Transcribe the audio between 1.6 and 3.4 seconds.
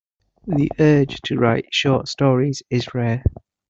short stories is rare.